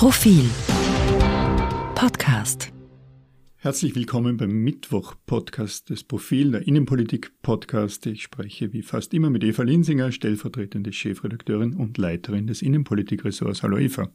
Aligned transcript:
Profil 0.00 0.48
Podcast. 1.94 2.72
Herzlich 3.56 3.94
willkommen 3.94 4.38
beim 4.38 4.48
Mittwoch-Podcast 4.48 5.90
des 5.90 6.04
Profil, 6.04 6.52
der 6.52 6.66
Innenpolitik-Podcast. 6.66 8.06
Ich 8.06 8.22
spreche 8.22 8.72
wie 8.72 8.80
fast 8.80 9.12
immer 9.12 9.28
mit 9.28 9.44
Eva 9.44 9.62
Linsinger, 9.62 10.10
stellvertretende 10.10 10.94
Chefredakteurin 10.94 11.74
und 11.74 11.98
Leiterin 11.98 12.46
des 12.46 12.62
Innenpolitik-Ressorts. 12.62 13.62
Hallo 13.62 13.76
Eva. 13.76 14.10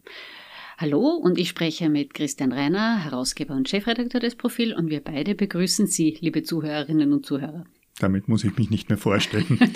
Hallo 0.79 1.01
und 1.21 1.37
ich 1.37 1.49
spreche 1.49 1.87
mit 1.87 2.15
Christian 2.15 2.51
Reiner, 2.51 3.03
Herausgeber 3.03 3.53
und 3.53 3.69
Chefredakteur 3.69 4.21
des 4.21 4.33
Profil 4.33 4.73
und 4.73 4.89
wir 4.89 5.01
beide 5.01 5.35
begrüßen 5.35 5.85
Sie, 5.85 6.17
liebe 6.19 6.41
Zuhörerinnen 6.41 7.13
und 7.13 7.27
Zuhörer. 7.27 7.63
Damit 7.99 8.27
muss 8.27 8.43
ich 8.43 8.57
mich 8.57 8.71
nicht 8.71 8.89
mehr 8.89 8.97
vorstellen. 8.97 9.59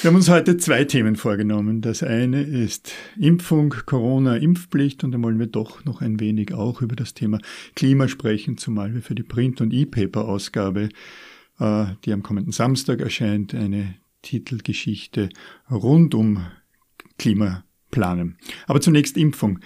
Wir 0.00 0.10
haben 0.10 0.16
uns 0.16 0.28
heute 0.28 0.56
zwei 0.58 0.84
Themen 0.84 1.16
vorgenommen. 1.16 1.80
Das 1.80 2.04
eine 2.04 2.42
ist 2.42 2.92
Impfung, 3.18 3.74
Corona, 3.84 4.36
Impfpflicht 4.36 5.02
und 5.02 5.10
dann 5.10 5.24
wollen 5.24 5.40
wir 5.40 5.48
doch 5.48 5.84
noch 5.84 6.00
ein 6.00 6.20
wenig 6.20 6.54
auch 6.54 6.82
über 6.82 6.94
das 6.94 7.14
Thema 7.14 7.40
Klima 7.74 8.06
sprechen, 8.06 8.56
zumal 8.58 8.94
wir 8.94 9.02
für 9.02 9.16
die 9.16 9.24
Print- 9.24 9.60
und 9.60 9.74
E-Paper-Ausgabe, 9.74 10.90
äh, 11.58 11.86
die 12.04 12.12
am 12.12 12.22
kommenden 12.22 12.52
Samstag 12.52 13.00
erscheint, 13.00 13.56
eine 13.56 13.96
Titelgeschichte 14.22 15.30
rund 15.68 16.14
um 16.14 16.46
Klima 17.18 17.64
planen. 17.90 18.38
Aber 18.68 18.80
zunächst 18.80 19.16
Impfung. 19.16 19.58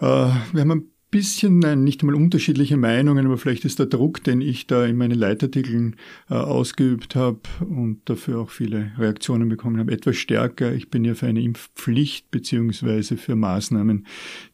Äh, 0.00 0.06
wir 0.06 0.60
haben 0.60 0.72
ein 0.72 0.91
bisschen, 1.12 1.60
nein, 1.60 1.84
nicht 1.84 2.02
einmal 2.02 2.16
unterschiedliche 2.16 2.76
Meinungen, 2.76 3.26
aber 3.26 3.38
vielleicht 3.38 3.64
ist 3.64 3.78
der 3.78 3.86
Druck, 3.86 4.24
den 4.24 4.40
ich 4.40 4.66
da 4.66 4.84
in 4.84 4.96
meinen 4.96 5.18
Leitartikeln 5.18 5.96
äh, 6.28 6.34
ausgeübt 6.34 7.14
habe 7.14 7.40
und 7.60 8.00
dafür 8.06 8.40
auch 8.40 8.50
viele 8.50 8.92
Reaktionen 8.98 9.48
bekommen 9.48 9.78
habe, 9.78 9.92
etwas 9.92 10.16
stärker. 10.16 10.72
Ich 10.74 10.90
bin 10.90 11.04
ja 11.04 11.14
für 11.14 11.26
eine 11.26 11.42
Impfpflicht 11.42 12.30
beziehungsweise 12.30 13.18
für 13.18 13.36
Maßnahmen, 13.36 14.06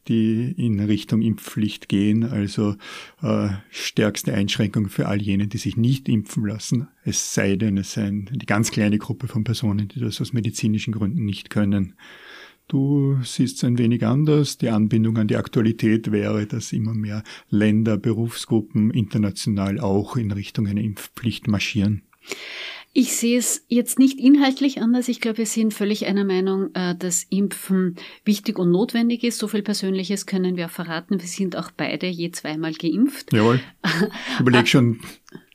die 0.09 0.53
in 0.57 0.79
Richtung 0.81 1.21
Impfpflicht 1.21 1.87
gehen, 1.87 2.25
also 2.25 2.75
äh, 3.23 3.49
stärkste 3.71 4.33
Einschränkung 4.33 4.89
für 4.89 5.07
all 5.07 5.21
jene, 5.21 5.47
die 5.47 5.57
sich 5.57 5.77
nicht 5.77 6.09
impfen 6.09 6.45
lassen, 6.45 6.89
es 7.05 7.33
sei 7.33 7.55
denn, 7.55 7.77
es 7.77 7.93
sei 7.93 8.11
die 8.11 8.45
ganz 8.45 8.69
kleine 8.69 8.97
Gruppe 8.97 9.27
von 9.27 9.45
Personen, 9.45 9.87
die 9.87 9.99
das 9.99 10.19
aus 10.19 10.33
medizinischen 10.33 10.93
Gründen 10.93 11.23
nicht 11.23 11.49
können. 11.49 11.95
Du 12.69 13.17
siehst 13.23 13.57
es 13.57 13.63
ein 13.63 13.79
wenig 13.79 14.05
anders. 14.05 14.59
Die 14.59 14.69
Anbindung 14.69 15.17
an 15.17 15.27
die 15.27 15.37
Aktualität 15.37 16.11
wäre, 16.11 16.45
dass 16.45 16.71
immer 16.71 16.93
mehr 16.93 17.23
Länder, 17.49 17.97
Berufsgruppen 17.97 18.91
international 18.91 19.79
auch 19.79 20.15
in 20.15 20.31
Richtung 20.31 20.67
einer 20.67 20.81
Impfpflicht 20.81 21.47
marschieren. 21.47 22.03
Ich 22.93 23.15
sehe 23.15 23.39
es 23.39 23.65
jetzt 23.69 23.97
nicht 23.97 24.19
inhaltlich 24.19 24.81
anders. 24.81 25.07
Ich 25.07 25.19
glaube, 25.19 25.39
wir 25.39 25.45
sind 25.47 25.73
völlig 25.73 26.05
einer 26.05 26.25
Meinung, 26.25 26.69
äh, 26.75 26.95
dass 26.95 27.23
Impfen 27.23 27.95
wichtig 28.23 28.59
und 28.59 28.69
notwendig 28.69 29.23
ist. 29.23 29.39
So 29.39 29.47
viel 29.47 29.63
Persönliches 29.63 30.27
können 30.27 30.55
wir 30.55 30.69
verraten. 30.69 31.19
Wir 31.19 31.27
sind 31.27 31.55
auch 31.55 31.71
beide 31.71 32.05
je 32.05 32.29
zweimal 32.29 32.73
geimpft. 32.73 33.33
Jawohl. 33.33 33.61
Ich 34.33 34.39
überlege 34.39 34.67
schon, 34.67 34.99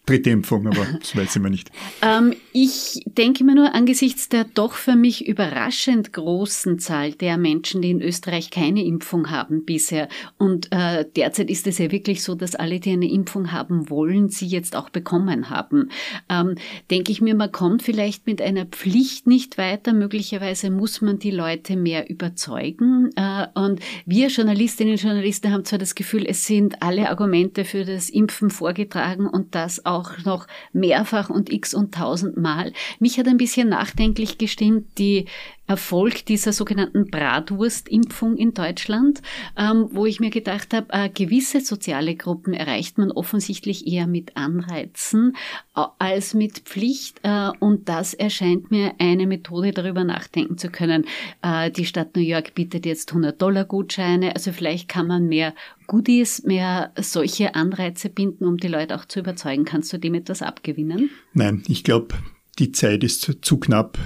dritte 0.06 0.30
Impfung, 0.30 0.66
aber 0.66 0.86
das 1.00 1.16
weiß 1.16 1.36
ich 1.36 1.42
mir 1.42 1.50
nicht. 1.50 1.70
Ähm, 2.02 2.34
ich 2.52 3.02
denke 3.06 3.44
mir 3.44 3.54
nur 3.54 3.74
angesichts 3.74 4.28
der 4.28 4.44
doch 4.44 4.74
für 4.74 4.96
mich 4.96 5.26
überraschend 5.26 6.12
großen 6.12 6.78
Zahl 6.78 7.12
der 7.12 7.38
Menschen, 7.38 7.82
die 7.82 7.90
in 7.90 8.02
Österreich 8.02 8.50
keine 8.50 8.84
Impfung 8.84 9.30
haben 9.30 9.64
bisher. 9.64 10.08
Und 10.38 10.70
äh, 10.72 11.04
derzeit 11.16 11.50
ist 11.50 11.66
es 11.66 11.78
ja 11.78 11.90
wirklich 11.90 12.22
so, 12.22 12.34
dass 12.34 12.54
alle, 12.54 12.80
die 12.80 12.92
eine 12.92 13.10
Impfung 13.10 13.52
haben 13.52 13.90
wollen, 13.90 14.28
sie 14.28 14.46
jetzt 14.46 14.76
auch 14.76 14.90
bekommen 14.90 15.50
haben. 15.50 15.90
Ähm, 16.28 16.56
denke 16.90 17.12
ich 17.12 17.20
mir, 17.20 17.34
man 17.34 17.52
kommt 17.52 17.82
vielleicht 17.82 18.26
mit 18.26 18.42
einer 18.42 18.66
Pflicht 18.66 19.26
nicht 19.26 19.58
weiter. 19.58 19.92
Möglicherweise 19.92 20.70
muss 20.70 21.00
man 21.00 21.18
die 21.18 21.30
Leute 21.30 21.76
mehr 21.76 22.10
überzeugen. 22.10 23.10
Äh, 23.16 23.46
und 23.54 23.80
wir 24.06 24.28
Journalistinnen 24.28 24.94
und 24.94 25.02
Journalisten 25.02 25.52
haben 25.52 25.64
zwar 25.64 25.78
das 25.78 25.94
Gefühl, 25.94 26.26
es 26.26 26.46
sind 26.46 26.82
alle 26.82 27.08
Argumente 27.08 27.64
für 27.64 27.84
das 27.84 28.10
Impfen 28.10 28.50
vorgetragen 28.50 29.26
und 29.26 29.54
das 29.54 29.84
auch 29.86 29.93
auch 29.94 30.18
noch 30.24 30.46
mehrfach 30.72 31.30
und 31.30 31.52
x 31.52 31.74
und 31.74 31.94
tausendmal. 31.94 32.72
Mich 32.98 33.18
hat 33.18 33.28
ein 33.28 33.36
bisschen 33.36 33.68
nachdenklich 33.68 34.38
gestimmt 34.38 34.98
die 34.98 35.26
Erfolg 35.66 36.26
dieser 36.26 36.52
sogenannten 36.52 37.10
Bratwurstimpfung 37.10 38.36
in 38.36 38.52
Deutschland, 38.52 39.22
ähm, 39.56 39.88
wo 39.92 40.04
ich 40.04 40.20
mir 40.20 40.30
gedacht 40.30 40.74
habe, 40.74 40.86
äh, 40.90 41.08
gewisse 41.08 41.60
soziale 41.60 42.16
Gruppen 42.16 42.52
erreicht 42.52 42.98
man 42.98 43.10
offensichtlich 43.10 43.86
eher 43.86 44.06
mit 44.06 44.36
Anreizen 44.36 45.36
äh, 45.74 45.82
als 45.98 46.34
mit 46.34 46.60
Pflicht. 46.60 47.20
Äh, 47.22 47.50
und 47.60 47.88
das 47.88 48.12
erscheint 48.12 48.70
mir 48.70 48.92
eine 48.98 49.26
Methode, 49.26 49.72
darüber 49.72 50.04
nachdenken 50.04 50.58
zu 50.58 50.68
können. 50.68 51.06
Äh, 51.42 51.70
die 51.70 51.86
Stadt 51.86 52.14
New 52.14 52.22
York 52.22 52.54
bietet 52.54 52.84
jetzt 52.84 53.10
100 53.10 53.40
Dollar 53.40 53.64
Gutscheine, 53.64 54.34
also 54.34 54.52
vielleicht 54.52 54.88
kann 54.88 55.06
man 55.06 55.28
mehr 55.28 55.54
Goodies, 55.86 56.44
mehr 56.44 56.92
solche 56.98 57.54
Anreize 57.54 58.08
binden, 58.08 58.46
um 58.46 58.58
die 58.58 58.68
Leute 58.68 58.96
auch 58.96 59.04
zu 59.04 59.20
überzeugen. 59.20 59.64
Kannst 59.64 59.92
du 59.92 59.98
dem 59.98 60.14
etwas 60.14 60.42
abgewinnen? 60.42 61.10
Nein, 61.32 61.62
ich 61.68 61.84
glaube, 61.84 62.14
die 62.54 62.72
Zeit 62.72 63.04
ist 63.04 63.38
zu 63.42 63.58
knapp. 63.58 63.98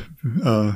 Äh, 0.42 0.72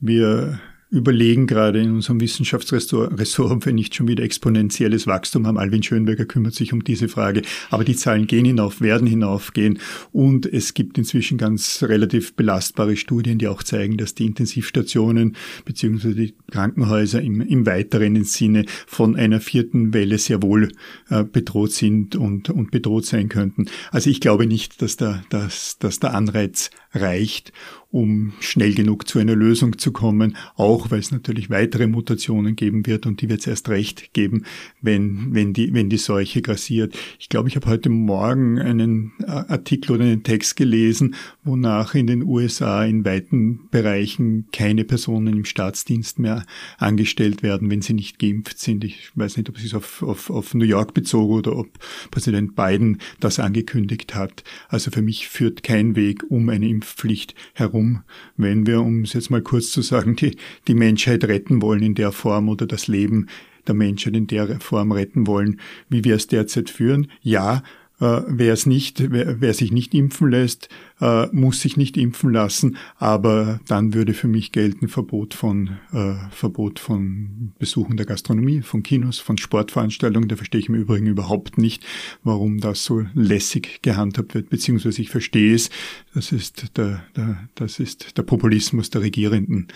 wir 0.00 0.60
überlegen 0.90 1.46
gerade 1.46 1.80
in 1.80 1.92
unserem 1.92 2.20
Wissenschaftsressort, 2.20 3.12
ob 3.38 3.66
wir 3.66 3.72
nicht 3.72 3.94
schon 3.94 4.08
wieder 4.08 4.24
exponentielles 4.24 5.06
Wachstum 5.06 5.46
haben. 5.46 5.56
Alvin 5.56 5.82
Schönberger 5.82 6.24
kümmert 6.24 6.54
sich 6.54 6.72
um 6.72 6.82
diese 6.82 7.08
Frage. 7.08 7.42
Aber 7.70 7.84
die 7.84 7.94
Zahlen 7.94 8.26
gehen 8.26 8.44
hinauf, 8.44 8.80
werden 8.80 9.06
hinaufgehen. 9.06 9.78
Und 10.12 10.46
es 10.46 10.74
gibt 10.74 10.98
inzwischen 10.98 11.38
ganz 11.38 11.82
relativ 11.82 12.34
belastbare 12.34 12.96
Studien, 12.96 13.38
die 13.38 13.46
auch 13.46 13.62
zeigen, 13.62 13.96
dass 13.98 14.14
die 14.14 14.26
Intensivstationen 14.26 15.36
bzw. 15.64 16.14
die 16.14 16.34
Krankenhäuser 16.50 17.22
im, 17.22 17.40
im 17.40 17.66
weiteren 17.66 18.24
Sinne 18.24 18.64
von 18.86 19.14
einer 19.14 19.40
vierten 19.40 19.94
Welle 19.94 20.18
sehr 20.18 20.42
wohl 20.42 20.72
äh, 21.08 21.22
bedroht 21.22 21.72
sind 21.72 22.16
und, 22.16 22.50
und 22.50 22.72
bedroht 22.72 23.06
sein 23.06 23.28
könnten. 23.28 23.66
Also 23.92 24.10
ich 24.10 24.20
glaube 24.20 24.46
nicht, 24.46 24.82
dass 24.82 24.96
der, 24.96 25.22
dass, 25.30 25.78
dass 25.78 26.00
der 26.00 26.14
Anreiz 26.14 26.70
reicht 26.92 27.52
um 27.92 28.32
schnell 28.38 28.74
genug 28.74 29.08
zu 29.08 29.18
einer 29.18 29.34
Lösung 29.34 29.78
zu 29.78 29.90
kommen, 29.90 30.36
auch 30.54 30.90
weil 30.90 31.00
es 31.00 31.10
natürlich 31.10 31.50
weitere 31.50 31.88
Mutationen 31.88 32.54
geben 32.54 32.86
wird 32.86 33.04
und 33.04 33.20
die 33.20 33.28
wird 33.28 33.40
es 33.40 33.48
erst 33.48 33.68
recht 33.68 34.12
geben, 34.12 34.44
wenn, 34.80 35.34
wenn, 35.34 35.52
die, 35.52 35.74
wenn 35.74 35.90
die 35.90 35.98
Seuche 35.98 36.40
grassiert. 36.40 36.96
Ich 37.18 37.28
glaube, 37.28 37.48
ich 37.48 37.56
habe 37.56 37.66
heute 37.66 37.90
Morgen 37.90 38.60
einen 38.60 39.12
äh, 39.20 39.26
Artikel 39.26 39.92
oder 39.92 40.04
einen 40.04 40.22
Text 40.22 40.54
gelesen, 40.54 41.16
wonach 41.42 41.96
in 41.96 42.06
den 42.06 42.22
USA 42.22 42.84
in 42.84 43.04
weiten 43.04 43.68
Bereichen 43.70 44.46
keine 44.52 44.84
Personen 44.84 45.36
im 45.36 45.44
Staatsdienst 45.44 46.20
mehr 46.20 46.44
angestellt 46.78 47.42
werden, 47.42 47.70
wenn 47.70 47.82
sie 47.82 47.94
nicht 47.94 48.20
geimpft 48.20 48.60
sind. 48.60 48.84
Ich 48.84 49.10
weiß 49.16 49.36
nicht, 49.36 49.48
ob 49.48 49.56
es 49.56 49.62
sich 49.62 49.74
auf, 49.74 50.02
auf, 50.04 50.30
auf 50.30 50.54
New 50.54 50.64
York 50.64 50.94
bezog 50.94 51.30
oder 51.30 51.56
ob 51.56 51.68
Präsident 52.12 52.54
Biden 52.54 52.98
das 53.18 53.40
angekündigt 53.40 54.14
hat. 54.14 54.44
Also 54.68 54.92
für 54.92 55.02
mich 55.02 55.28
führt 55.28 55.64
kein 55.64 55.96
Weg 55.96 56.24
um 56.28 56.48
eine 56.50 56.68
Impfpflicht 56.68 57.34
herum 57.54 57.79
warum, 57.80 58.02
wenn 58.36 58.66
wir, 58.66 58.80
um 58.80 59.02
es 59.02 59.14
jetzt 59.14 59.30
mal 59.30 59.42
kurz 59.42 59.70
zu 59.70 59.82
sagen, 59.82 60.16
die, 60.16 60.36
die 60.68 60.74
Menschheit 60.74 61.24
retten 61.24 61.62
wollen 61.62 61.82
in 61.82 61.94
der 61.94 62.12
Form 62.12 62.48
oder 62.48 62.66
das 62.66 62.88
Leben 62.88 63.26
der 63.66 63.74
Menschheit 63.74 64.16
in 64.16 64.26
der 64.26 64.60
Form 64.60 64.92
retten 64.92 65.26
wollen, 65.26 65.60
wie 65.88 66.04
wir 66.04 66.16
es 66.16 66.26
derzeit 66.26 66.70
führen. 66.70 67.08
Ja, 67.22 67.62
äh, 68.00 68.22
wer 68.26 68.52
es 68.52 68.66
nicht, 68.66 69.10
wer, 69.12 69.40
wer, 69.40 69.54
sich 69.54 69.72
nicht 69.72 69.94
impfen 69.94 70.30
lässt, 70.30 70.68
äh, 71.00 71.26
muss 71.28 71.60
sich 71.60 71.76
nicht 71.76 71.96
impfen 71.96 72.32
lassen, 72.32 72.76
aber 72.96 73.60
dann 73.68 73.94
würde 73.94 74.14
für 74.14 74.28
mich 74.28 74.52
gelten 74.52 74.88
Verbot 74.88 75.34
von 75.34 75.78
äh, 75.92 76.14
Verbot 76.30 76.78
von 76.78 77.52
Besuchen 77.58 77.96
der 77.96 78.06
Gastronomie, 78.06 78.62
von 78.62 78.82
Kinos, 78.82 79.18
von 79.18 79.38
Sportveranstaltungen. 79.38 80.28
Da 80.28 80.36
verstehe 80.36 80.60
ich 80.60 80.68
mir 80.68 80.78
übrigens 80.78 81.10
überhaupt 81.10 81.58
nicht, 81.58 81.84
warum 82.22 82.60
das 82.60 82.84
so 82.84 83.04
lässig 83.14 83.82
gehandhabt 83.82 84.34
wird, 84.34 84.50
beziehungsweise 84.50 85.02
ich 85.02 85.10
verstehe 85.10 85.54
es. 85.54 85.70
Das 86.14 86.32
ist 86.32 86.76
der, 86.76 87.04
der 87.16 87.48
das 87.54 87.78
ist 87.78 88.16
der 88.16 88.22
Populismus 88.22 88.90
der 88.90 89.02
Regierenden. 89.02 89.68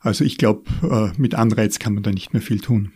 Also 0.00 0.24
ich 0.24 0.38
glaube, 0.38 0.62
äh, 0.82 1.20
mit 1.20 1.34
Anreiz 1.34 1.78
kann 1.78 1.94
man 1.94 2.02
da 2.02 2.10
nicht 2.10 2.32
mehr 2.32 2.42
viel 2.42 2.60
tun. 2.60 2.92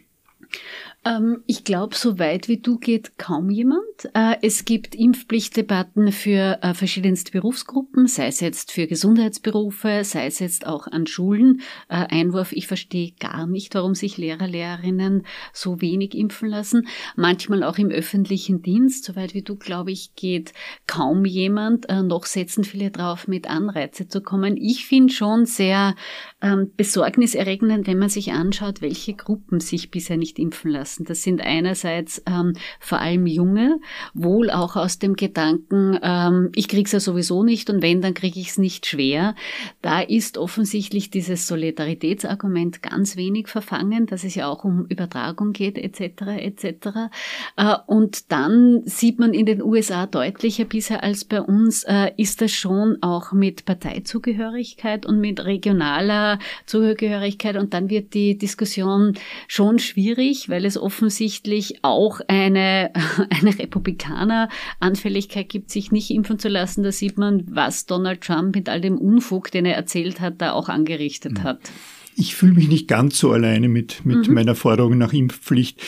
Ähm, 1.05 1.43
ich 1.47 1.65
glaube, 1.65 1.95
so 1.95 2.19
weit 2.19 2.49
wie 2.49 2.59
du 2.59 2.79
geht 2.79 3.19
kaum 3.19 3.51
jemand. 3.51 3.85
Äh, 4.15 4.37
es 4.43 4.65
gibt 4.65 4.95
Impfpflichtdebatten 4.95 6.12
für 6.12 6.59
äh, 6.62 6.73
verschiedenste 6.73 7.33
Berufsgruppen, 7.33 8.06
sei 8.06 8.29
es 8.29 8.41
jetzt 8.41 8.73
für 8.73 8.87
Gesundheitsberufe, 8.87 10.01
sei 10.05 10.27
es 10.27 10.39
jetzt 10.39 10.67
auch 10.67 10.87
an 10.87 11.06
Schulen. 11.06 11.61
Äh, 11.89 12.06
Einwurf, 12.09 12.53
ich 12.53 12.67
verstehe 12.67 13.12
gar 13.21 13.47
nicht, 13.47 13.75
warum 13.75 13.95
sich 13.95 14.17
Lehrer, 14.17 14.47
Lehrerinnen 14.47 15.27
so 15.53 15.83
wenig 15.83 16.15
impfen 16.15 16.49
lassen. 16.49 16.89
Manchmal 17.17 17.65
auch 17.65 17.77
im 17.77 17.91
öffentlichen 17.91 18.62
Dienst, 18.62 19.05
so 19.05 19.15
weit 19.15 19.35
wie 19.35 19.43
du, 19.43 19.56
glaube 19.56 19.93
ich, 19.93 20.15
geht 20.15 20.55
kaum 20.87 21.25
jemand. 21.25 21.87
Noch 21.89 22.25
setzen 22.25 22.65
viele 22.65 22.91
drauf, 22.91 23.29
mit 23.29 23.49
Anreize 23.49 24.09
zu 24.09 24.23
kommen. 24.23 24.56
Ich 24.56 24.87
finde 24.87 25.12
schon 25.12 25.47
sehr 25.47 25.95
ähm, 26.41 26.71
besorgniserregend, 26.77 27.87
wenn 27.87 27.99
man 27.99 28.09
sich 28.09 28.33
anschaut, 28.33 28.81
welche 28.81 29.15
Gruppen 29.15 29.61
sich 29.61 29.91
bisher 29.91 30.17
nicht 30.17 30.39
impfen 30.39 30.71
lassen 30.71 30.94
lassen. 30.94 31.05
Das 31.05 31.23
sind 31.23 31.41
einerseits 31.41 32.23
ähm, 32.26 32.55
vor 32.81 33.00
allem 33.00 33.26
junge 33.26 33.81
wohl 34.14 34.50
auch 34.50 34.76
aus 34.76 34.99
dem 34.99 35.17
Gedanken, 35.17 35.99
ähm, 36.02 36.50
ich 36.55 36.69
krieg's 36.69 36.93
ja 36.93 37.00
sowieso 37.00 37.43
nicht 37.43 37.70
und 37.70 37.82
wenn, 37.82 38.00
dann 38.00 38.14
kriege 38.14 38.41
ich 38.41 38.49
es 38.49 38.58
nicht 38.58 38.87
schwer. 38.87 39.35
Da 39.82 40.00
ist 40.00 40.38
offensichtlich 40.38 41.11
dieses 41.11 41.46
Solidaritätsargument 41.46 42.82
ganz 42.82 43.17
wenig 43.17 43.49
verfangen, 43.49 44.06
dass 44.06 44.25
es 44.25 44.35
ja 44.35 44.49
auch 44.49 44.64
um 44.64 44.87
Übertragung 44.87 45.52
geht 45.52 45.79
etc. 45.79 46.23
etc. 46.38 46.64
Äh, 47.56 47.76
und 47.87 48.32
dann 48.32 48.82
sieht 48.85 49.19
man 49.19 49.35
in 49.35 49.46
den 49.46 49.62
USA 49.62 50.06
deutlicher 50.06 50.64
bisher 50.64 51.02
als 51.02 51.25
bei 51.25 51.41
uns, 51.41 51.85
äh, 51.85 52.12
ist 52.17 52.41
das 52.41 52.52
schon 52.52 52.99
auch 53.02 53.32
mit 53.32 53.64
Parteizugehörigkeit 53.64 55.06
und 55.06 55.20
mit 55.20 55.44
regionaler 55.44 56.38
Zugehörigkeit 56.67 57.56
und 57.56 57.75
dann 57.75 57.91
wird 57.91 58.14
die 58.14 58.38
Diskussion 58.38 59.14
schon 59.49 59.79
schwierig, 59.79 60.49
weil 60.49 60.64
es 60.64 60.76
offensichtlich 60.84 61.78
auch 61.82 62.20
eine, 62.28 62.92
eine 63.31 63.58
Republikaner-Anfälligkeit 63.58 65.48
gibt, 65.48 65.70
sich 65.70 65.90
nicht 65.90 66.10
impfen 66.10 66.38
zu 66.38 66.48
lassen. 66.48 66.84
Da 66.84 66.92
sieht 66.92 67.19
man, 67.19 67.44
was 67.48 67.86
Donald 67.86 68.20
Trump 68.20 68.54
mit 68.54 68.69
all 68.69 68.81
dem 68.81 68.98
Unfug, 68.98 69.50
den 69.50 69.64
er 69.64 69.75
erzählt 69.75 70.20
hat, 70.20 70.40
da 70.40 70.52
auch 70.52 70.69
angerichtet 70.69 71.42
hat. 71.42 71.58
Ich 72.16 72.36
fühle 72.36 72.52
mich 72.52 72.69
nicht 72.69 72.86
ganz 72.86 73.19
so 73.19 73.32
alleine 73.32 73.69
mit, 73.69 74.04
mit 74.04 74.28
mhm. 74.28 74.34
meiner 74.34 74.54
Forderung 74.54 74.98
nach 74.98 75.12
Impfpflicht. 75.12 75.82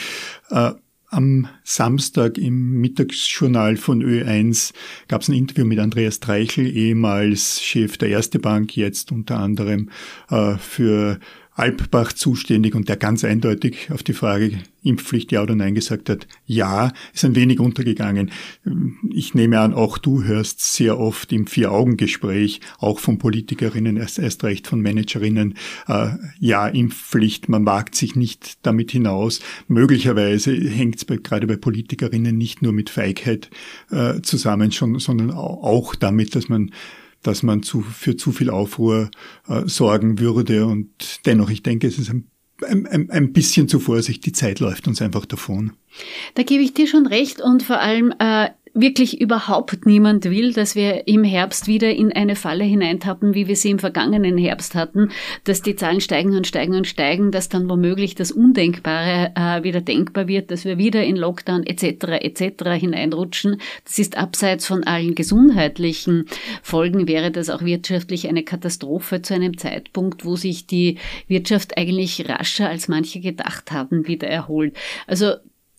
Äh, 0.50 0.72
am 1.08 1.48
Samstag 1.62 2.36
im 2.36 2.80
Mittagsjournal 2.80 3.76
von 3.76 4.02
Ö1 4.02 4.72
gab 5.08 5.22
es 5.22 5.28
ein 5.28 5.34
Interview 5.34 5.64
mit 5.64 5.78
Andreas 5.78 6.18
Treichel, 6.18 6.66
ehemals 6.66 7.62
Chef 7.62 7.96
der 7.96 8.08
Erste 8.08 8.38
Bank, 8.38 8.76
jetzt 8.76 9.12
unter 9.12 9.38
anderem 9.38 9.90
äh, 10.30 10.56
für 10.58 11.20
Alpbach 11.56 12.12
zuständig 12.12 12.74
und 12.74 12.90
der 12.90 12.96
ganz 12.96 13.24
eindeutig 13.24 13.90
auf 13.90 14.02
die 14.02 14.12
Frage 14.12 14.58
Impfpflicht 14.82 15.32
ja 15.32 15.42
oder 15.42 15.54
nein 15.54 15.74
gesagt 15.74 16.10
hat, 16.10 16.28
ja, 16.46 16.92
ist 17.12 17.24
ein 17.24 17.34
wenig 17.34 17.60
untergegangen. 17.60 18.30
Ich 19.10 19.34
nehme 19.34 19.58
an, 19.58 19.72
auch 19.72 19.96
du 19.96 20.22
hörst 20.22 20.60
sehr 20.60 20.98
oft 20.98 21.32
im 21.32 21.46
Vier-Augen-Gespräch, 21.46 22.60
auch 22.78 22.98
von 22.98 23.18
Politikerinnen, 23.18 23.96
erst, 23.96 24.18
erst 24.18 24.44
recht 24.44 24.66
von 24.66 24.82
Managerinnen, 24.82 25.54
äh, 25.88 26.10
ja, 26.38 26.68
Impfpflicht, 26.68 27.48
man 27.48 27.64
wagt 27.64 27.94
sich 27.94 28.16
nicht 28.16 28.58
damit 28.62 28.92
hinaus. 28.92 29.40
Möglicherweise 29.66 30.52
hängt 30.52 30.96
es 30.96 31.22
gerade 31.22 31.46
bei 31.46 31.56
Politikerinnen 31.56 32.36
nicht 32.36 32.60
nur 32.60 32.74
mit 32.74 32.90
Feigheit 32.90 33.50
äh, 33.90 34.20
zusammen, 34.20 34.72
schon, 34.72 34.98
sondern 34.98 35.30
auch 35.30 35.94
damit, 35.94 36.34
dass 36.34 36.50
man 36.50 36.70
dass 37.26 37.42
man 37.42 37.62
zu, 37.62 37.80
für 37.80 38.16
zu 38.16 38.32
viel 38.32 38.50
Aufruhr 38.50 39.10
äh, 39.48 39.62
sorgen 39.66 40.18
würde. 40.18 40.66
Und 40.66 41.26
dennoch, 41.26 41.50
ich 41.50 41.62
denke, 41.62 41.86
es 41.86 41.98
ist 41.98 42.10
ein 42.10 42.30
ein, 42.64 43.10
ein, 43.10 43.32
bisschen 43.34 43.68
zu 43.68 43.80
Vorsicht, 43.80 44.24
die 44.24 44.32
Zeit 44.32 44.60
läuft 44.60 44.88
uns 44.88 45.02
einfach 45.02 45.26
davon. 45.26 45.72
Da 46.36 46.42
gebe 46.42 46.62
ich 46.62 46.72
dir 46.72 46.86
schon 46.86 47.06
recht 47.06 47.40
und 47.42 47.62
vor 47.62 47.80
allem 47.80 48.14
äh, 48.18 48.48
wirklich 48.74 49.20
überhaupt 49.20 49.86
niemand 49.86 50.24
will, 50.24 50.52
dass 50.52 50.74
wir 50.74 51.08
im 51.08 51.24
Herbst 51.24 51.66
wieder 51.66 51.94
in 51.94 52.12
eine 52.12 52.36
Falle 52.36 52.64
hineintappen, 52.64 53.34
wie 53.34 53.48
wir 53.48 53.56
sie 53.56 53.70
im 53.70 53.78
vergangenen 53.78 54.36
Herbst 54.36 54.74
hatten, 54.74 55.10
dass 55.44 55.62
die 55.62 55.76
Zahlen 55.76 56.00
steigen 56.00 56.36
und 56.36 56.46
steigen 56.46 56.74
und 56.74 56.86
steigen, 56.86 57.30
dass 57.30 57.48
dann 57.48 57.68
womöglich 57.68 58.14
das 58.14 58.32
Undenkbare 58.32 59.32
äh, 59.34 59.62
wieder 59.62 59.80
denkbar 59.80 60.28
wird, 60.28 60.50
dass 60.50 60.64
wir 60.64 60.78
wieder 60.78 61.02
in 61.04 61.16
Lockdown 61.16 61.64
etc. 61.64 62.22
etc. 62.22 62.70
hineinrutschen. 62.78 63.60
Das 63.84 63.98
ist 63.98 64.18
abseits 64.18 64.66
von 64.66 64.84
allen 64.84 65.14
gesundheitlichen 65.14 66.26
Folgen, 66.62 67.08
wäre 67.08 67.30
das 67.30 67.50
auch 67.50 67.62
wirtschaftlich 67.62 68.28
eine 68.28 68.42
Katastrophe 68.42 69.22
zu 69.22 69.34
einem 69.34 69.56
Zeitpunkt, 69.56 70.24
wo 70.24 70.36
sich 70.36 70.66
die 70.66 70.98
Wirtschaft 71.28 71.78
eigentlich 71.78 72.28
rascher 72.28 72.68
als 72.68 72.88
manche 72.88 73.20
gedacht 73.20 73.72
haben 73.72 74.06
wieder 74.06 74.28
erholt. 74.28 74.76
Also 75.06 75.34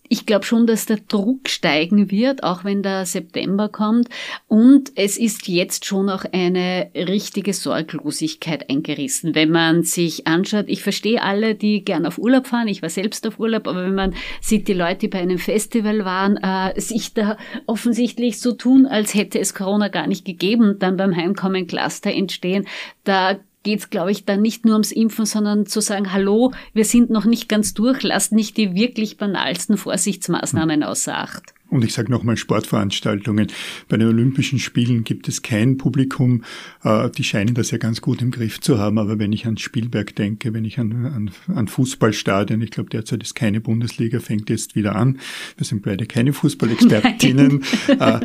ich 0.08 0.26
glaube 0.26 0.44
schon, 0.44 0.66
dass 0.66 0.86
der 0.86 0.98
Druck 1.08 1.48
steigen 1.48 2.10
wird, 2.10 2.42
auch 2.42 2.64
wenn 2.64 2.82
der 2.82 3.06
September 3.06 3.68
kommt. 3.68 4.08
Und 4.46 4.92
es 4.94 5.18
ist 5.18 5.48
jetzt 5.48 5.84
schon 5.84 6.08
auch 6.08 6.24
eine 6.32 6.90
richtige 6.94 7.52
Sorglosigkeit 7.52 8.68
eingerissen. 8.70 9.34
Wenn 9.34 9.50
man 9.50 9.82
sich 9.82 10.26
anschaut, 10.26 10.66
ich 10.68 10.82
verstehe 10.82 11.22
alle, 11.22 11.54
die 11.54 11.84
gern 11.84 12.06
auf 12.06 12.18
Urlaub 12.18 12.46
fahren. 12.46 12.68
Ich 12.68 12.82
war 12.82 12.90
selbst 12.90 13.26
auf 13.26 13.38
Urlaub, 13.38 13.68
aber 13.68 13.84
wenn 13.84 13.94
man 13.94 14.14
sieht, 14.40 14.68
die 14.68 14.74
Leute, 14.74 15.00
die 15.00 15.08
bei 15.08 15.20
einem 15.20 15.38
Festival 15.38 16.04
waren, 16.04 16.36
äh, 16.36 16.80
sich 16.80 17.14
da 17.14 17.36
offensichtlich 17.66 18.40
so 18.40 18.52
tun, 18.52 18.86
als 18.86 19.14
hätte 19.14 19.38
es 19.38 19.54
Corona 19.54 19.88
gar 19.88 20.06
nicht 20.06 20.24
gegeben, 20.24 20.76
dann 20.78 20.96
beim 20.96 21.14
Heimkommen 21.14 21.66
Cluster 21.66 22.12
entstehen, 22.12 22.66
da 23.04 23.38
geht 23.62 23.80
es, 23.80 23.90
glaube 23.90 24.10
ich, 24.12 24.24
dann 24.24 24.40
nicht 24.40 24.64
nur 24.64 24.74
ums 24.74 24.92
Impfen, 24.92 25.26
sondern 25.26 25.66
zu 25.66 25.80
sagen, 25.80 26.12
hallo, 26.12 26.52
wir 26.72 26.84
sind 26.84 27.10
noch 27.10 27.24
nicht 27.24 27.48
ganz 27.48 27.74
durch, 27.74 28.02
lasst 28.02 28.32
nicht 28.32 28.56
die 28.56 28.74
wirklich 28.74 29.16
banalsten 29.16 29.76
Vorsichtsmaßnahmen 29.76 30.82
außer 30.82 31.16
Acht. 31.16 31.54
Und 31.70 31.84
ich 31.84 31.92
sage 31.92 32.10
nochmal 32.10 32.38
Sportveranstaltungen. 32.38 33.48
Bei 33.88 33.98
den 33.98 34.08
Olympischen 34.08 34.58
Spielen 34.58 35.04
gibt 35.04 35.28
es 35.28 35.42
kein 35.42 35.76
Publikum. 35.76 36.44
Äh, 36.82 37.10
die 37.10 37.24
scheinen 37.24 37.54
das 37.54 37.70
ja 37.70 37.78
ganz 37.78 38.00
gut 38.00 38.22
im 38.22 38.30
Griff 38.30 38.60
zu 38.60 38.78
haben. 38.78 38.98
Aber 38.98 39.18
wenn 39.18 39.32
ich 39.32 39.46
an 39.46 39.58
Spielberg 39.58 40.16
denke, 40.16 40.54
wenn 40.54 40.64
ich 40.64 40.78
an, 40.78 41.04
an, 41.06 41.30
an 41.54 41.68
Fußballstadien, 41.68 42.62
ich 42.62 42.70
glaube 42.70 42.88
derzeit 42.88 43.22
ist 43.22 43.34
keine 43.34 43.60
Bundesliga, 43.60 44.18
fängt 44.20 44.48
jetzt 44.48 44.76
wieder 44.76 44.96
an. 44.96 45.18
Wir 45.58 45.66
sind 45.66 45.82
beide 45.82 46.06
keine 46.06 46.32
Fußballexpertinnen. 46.32 47.64
Äh, 47.88 48.20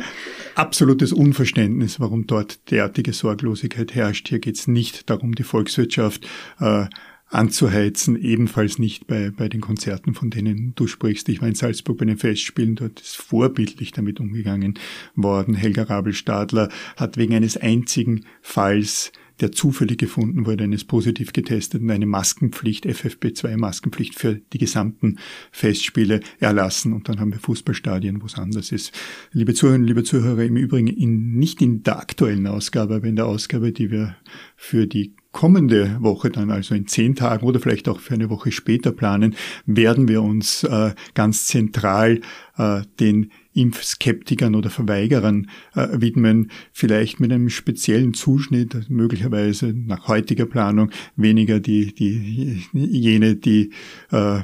absolutes 0.54 1.12
Unverständnis, 1.12 1.98
warum 1.98 2.26
dort 2.26 2.70
derartige 2.70 3.12
Sorglosigkeit 3.12 3.94
herrscht. 3.94 4.28
Hier 4.28 4.38
geht 4.38 4.56
es 4.56 4.68
nicht 4.68 5.10
darum, 5.10 5.34
die 5.34 5.42
Volkswirtschaft 5.42 6.26
äh, 6.60 6.86
anzuheizen, 7.26 8.16
ebenfalls 8.20 8.78
nicht 8.78 9.06
bei, 9.06 9.30
bei 9.30 9.48
den 9.48 9.60
Konzerten, 9.60 10.14
von 10.14 10.30
denen 10.30 10.74
du 10.74 10.86
sprichst. 10.86 11.28
Ich 11.28 11.40
war 11.40 11.48
in 11.48 11.54
Salzburg 11.54 11.98
bei 11.98 12.04
den 12.04 12.18
Festspielen, 12.18 12.76
dort 12.76 13.00
ist 13.00 13.16
vorbildlich 13.16 13.92
damit 13.92 14.20
umgegangen 14.20 14.78
worden. 15.14 15.54
Helga 15.54 15.84
Rabel-Stadler 15.84 16.68
hat 16.96 17.16
wegen 17.16 17.34
eines 17.34 17.56
einzigen 17.56 18.24
Falls 18.40 19.12
der 19.40 19.52
zufällig 19.52 19.98
gefunden 19.98 20.46
wurde, 20.46 20.64
eines 20.64 20.84
positiv 20.84 21.32
getesteten, 21.32 21.90
eine 21.90 22.06
Maskenpflicht, 22.06 22.86
FFP2-Maskenpflicht 22.86 24.14
für 24.14 24.36
die 24.52 24.58
gesamten 24.58 25.18
Festspiele 25.50 26.20
erlassen. 26.38 26.92
Und 26.92 27.08
dann 27.08 27.18
haben 27.18 27.32
wir 27.32 27.40
Fußballstadien, 27.40 28.22
wo 28.22 28.26
es 28.26 28.36
anders 28.36 28.70
ist. 28.70 28.92
Liebe 29.32 29.54
Zuhörerinnen, 29.54 29.88
liebe 29.88 30.04
Zuhörer, 30.04 30.44
im 30.44 30.56
Übrigen 30.56 30.86
in, 30.86 31.34
nicht 31.34 31.60
in 31.62 31.82
der 31.82 31.98
aktuellen 31.98 32.46
Ausgabe, 32.46 32.96
aber 32.96 33.06
in 33.08 33.16
der 33.16 33.26
Ausgabe, 33.26 33.72
die 33.72 33.90
wir 33.90 34.16
für 34.56 34.86
die 34.86 35.14
kommende 35.34 35.98
Woche 36.00 36.30
dann, 36.30 36.50
also 36.50 36.74
in 36.74 36.86
zehn 36.86 37.14
Tagen 37.16 37.44
oder 37.44 37.60
vielleicht 37.60 37.88
auch 37.88 38.00
für 38.00 38.14
eine 38.14 38.30
Woche 38.30 38.52
später 38.52 38.92
planen, 38.92 39.34
werden 39.66 40.08
wir 40.08 40.22
uns 40.22 40.62
äh, 40.62 40.94
ganz 41.12 41.46
zentral 41.46 42.20
äh, 42.56 42.82
den 43.00 43.30
Impfskeptikern 43.52 44.54
oder 44.54 44.70
Verweigerern 44.70 45.50
äh, 45.74 45.88
widmen, 45.92 46.50
vielleicht 46.72 47.20
mit 47.20 47.32
einem 47.32 47.50
speziellen 47.50 48.14
Zuschnitt, 48.14 48.88
möglicherweise 48.88 49.74
nach 49.74 50.08
heutiger 50.08 50.46
Planung 50.46 50.90
weniger 51.16 51.60
die, 51.60 51.94
die 51.94 52.64
jene, 52.72 53.34
die 53.34 53.72
äh, 54.12 54.40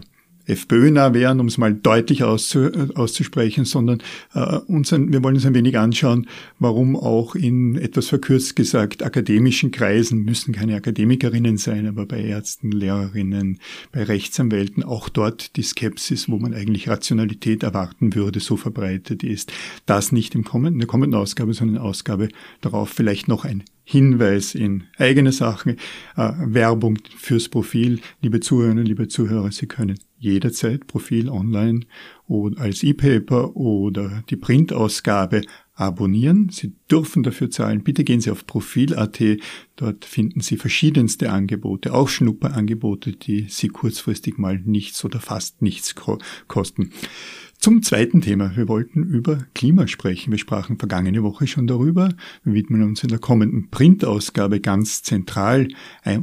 FPÖ-nah 0.50 1.14
wären, 1.14 1.40
um 1.40 1.46
es 1.46 1.58
mal 1.58 1.74
deutlich 1.74 2.24
auszu, 2.24 2.70
auszusprechen, 2.94 3.64
sondern 3.64 4.02
äh, 4.34 4.56
uns 4.66 4.92
ein, 4.92 5.12
wir 5.12 5.22
wollen 5.22 5.36
uns 5.36 5.46
ein 5.46 5.54
wenig 5.54 5.78
anschauen, 5.78 6.26
warum 6.58 6.96
auch 6.96 7.34
in 7.34 7.76
etwas 7.76 8.08
verkürzt 8.08 8.56
gesagt 8.56 9.02
akademischen 9.02 9.70
Kreisen 9.70 10.24
müssen 10.24 10.52
keine 10.52 10.76
Akademikerinnen 10.76 11.56
sein, 11.56 11.86
aber 11.86 12.06
bei 12.06 12.20
Ärzten, 12.22 12.72
Lehrerinnen, 12.72 13.58
bei 13.92 14.02
Rechtsanwälten 14.02 14.82
auch 14.82 15.08
dort 15.08 15.56
die 15.56 15.62
Skepsis, 15.62 16.28
wo 16.28 16.38
man 16.38 16.54
eigentlich 16.54 16.88
Rationalität 16.88 17.62
erwarten 17.62 18.14
würde, 18.14 18.40
so 18.40 18.56
verbreitet 18.56 19.22
ist. 19.22 19.52
Das 19.86 20.12
nicht 20.12 20.34
im 20.34 20.44
kommenden, 20.44 20.74
in 20.74 20.80
der 20.80 20.88
kommenden 20.88 21.20
Ausgabe, 21.20 21.54
sondern 21.54 21.76
in 21.76 21.82
Ausgabe 21.82 22.28
darauf 22.60 22.90
vielleicht 22.90 23.28
noch 23.28 23.44
ein 23.44 23.64
Hinweis 23.84 24.54
in 24.54 24.84
eigene 24.98 25.32
Sachen, 25.32 25.76
äh, 26.16 26.32
Werbung 26.38 26.98
fürs 27.16 27.48
Profil. 27.48 28.00
Liebe 28.20 28.40
Zuhörerinnen, 28.40 28.86
liebe 28.86 29.08
Zuhörer, 29.08 29.50
Sie 29.50 29.66
können 29.66 29.98
jederzeit 30.18 30.86
Profil 30.86 31.28
online 31.30 31.80
oder 32.26 32.60
als 32.60 32.82
E-Paper 32.82 33.56
oder 33.56 34.22
die 34.28 34.36
Printausgabe 34.36 35.42
abonnieren. 35.74 36.50
Sie 36.50 36.74
dürfen 36.90 37.22
dafür 37.22 37.50
zahlen. 37.50 37.82
Bitte 37.82 38.04
gehen 38.04 38.20
Sie 38.20 38.30
auf 38.30 38.46
Profil.at. 38.46 39.18
Dort 39.76 40.04
finden 40.04 40.40
Sie 40.40 40.58
verschiedenste 40.58 41.30
Angebote, 41.30 41.94
auch 41.94 42.08
Schnupperangebote, 42.08 43.12
die 43.12 43.46
Sie 43.48 43.68
kurzfristig 43.68 44.36
mal 44.36 44.58
nichts 44.58 45.04
oder 45.04 45.20
fast 45.20 45.62
nichts 45.62 45.94
kosten. 46.46 46.90
Zum 47.60 47.82
zweiten 47.82 48.22
Thema. 48.22 48.56
Wir 48.56 48.68
wollten 48.68 49.02
über 49.02 49.44
Klima 49.54 49.86
sprechen. 49.86 50.30
Wir 50.30 50.38
sprachen 50.38 50.78
vergangene 50.78 51.22
Woche 51.22 51.46
schon 51.46 51.66
darüber. 51.66 52.08
Wir 52.42 52.54
widmen 52.54 52.82
uns 52.82 53.02
in 53.02 53.10
der 53.10 53.18
kommenden 53.18 53.68
Printausgabe 53.68 54.60
ganz 54.60 55.02
zentral 55.02 55.68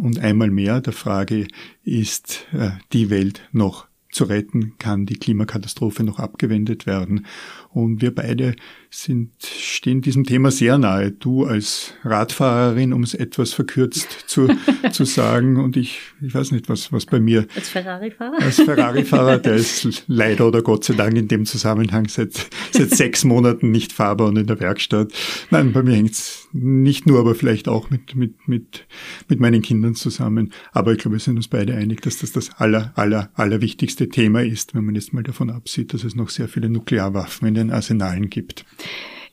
und 0.02 0.18
einmal 0.18 0.50
mehr 0.50 0.82
der 0.82 0.94
Frage, 0.94 1.48
ist 1.84 2.48
äh, 2.54 2.72
die 2.92 3.12
Welt 3.12 3.48
noch 3.52 3.86
zu 4.10 4.24
retten, 4.24 4.74
kann 4.80 5.06
die 5.06 5.18
Klimakatastrophe 5.18 6.04
noch 6.04 6.18
abgewendet 6.18 6.88
werden. 6.88 7.28
Und 7.70 8.02
wir 8.02 8.16
beide 8.16 8.56
sind, 8.90 9.32
stehen 9.42 10.02
diesem 10.02 10.24
Thema 10.24 10.52
sehr 10.52 10.78
nahe. 10.78 11.12
Du 11.12 11.46
als 11.46 11.94
Radfahrerin, 12.04 12.94
um 12.94 13.04
es 13.04 13.14
etwas 13.14 13.54
verkürzt 13.54 14.08
zu, 14.28 14.48
zu 14.92 15.06
sagen, 15.06 15.58
und 15.58 15.78
ich, 15.78 16.00
ich 16.22 16.34
weiß 16.34 16.52
nicht, 16.52 16.70
was, 16.70 16.92
was 16.92 17.06
bei 17.06 17.20
mir. 17.20 17.48
Als 17.56 17.70
Ferrari-Fahrer? 17.70 18.42
Als 18.42 18.62
Ferrari-Fahrer, 18.62 19.38
der 19.40 19.56
ist 19.56 20.04
leider 20.08 20.48
oder 20.48 20.62
Gott 20.62 20.84
sei 20.84 20.94
Dank 20.94 21.16
in 21.18 21.28
dem 21.28 21.46
Zusammenhang 21.46 22.08
seit, 22.08 22.48
seit 22.72 22.92
sechs 22.92 23.24
Monaten 23.24 23.72
nicht 23.72 23.94
fahrbar 23.94 24.28
und 24.28 24.38
in 24.38 24.48
der 24.48 24.60
Werkstatt. 24.60 25.12
Nein, 25.52 25.74
bei 25.74 25.84
mir 25.84 25.96
hängt 25.96 26.12
es 26.12 26.48
nicht 26.54 27.06
nur, 27.06 27.20
aber 27.20 27.36
vielleicht 27.36 27.68
auch 27.68 27.90
mit, 27.90 28.16
mit, 28.16 28.48
mit, 28.48 28.88
mit 29.28 29.40
meinen 29.40 29.62
Kindern 29.62 29.96
zusammen. 29.96 30.54
Aber 30.72 30.94
ich 30.94 31.00
glaube, 31.00 31.16
wir 31.16 31.20
sind 31.20 31.38
uns 31.38 31.48
beide 31.48 31.76
einig, 31.76 32.02
dass 32.02 32.20
das 32.20 32.32
das 32.32 32.52
aller, 32.58 32.92
aller, 32.96 33.30
allerwichtigste 33.36 34.10
Thema 34.10 34.44
ist, 34.44 34.74
wenn 34.74 34.86
man 34.86 34.96
jetzt 34.96 35.14
mal 35.14 35.24
davon 35.24 35.50
absieht, 35.50 35.94
dass 35.94 36.04
es 36.04 36.16
noch 36.16 36.30
sehr 36.30 36.48
viele 36.48 36.70
Nuklearwaffen 36.70 37.48
in 37.48 37.54
den 37.54 37.72
Arsenalen 37.72 38.30
gibt. 38.30 38.66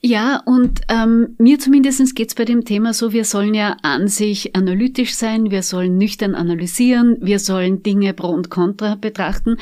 Ja, 0.06 0.42
und 0.44 0.82
ähm, 0.90 1.34
mir 1.38 1.58
zumindest 1.58 2.14
geht's 2.14 2.34
bei 2.34 2.44
dem 2.44 2.66
Thema 2.66 2.92
so, 2.92 3.14
wir 3.14 3.24
sollen 3.24 3.54
ja 3.54 3.78
an 3.80 4.06
sich 4.06 4.54
analytisch 4.54 5.14
sein, 5.14 5.50
wir 5.50 5.62
sollen 5.62 5.96
nüchtern 5.96 6.34
analysieren, 6.34 7.16
wir 7.22 7.38
sollen 7.38 7.82
Dinge 7.82 8.12
pro 8.12 8.28
und 8.28 8.50
contra 8.50 8.96
betrachten. 8.96 9.56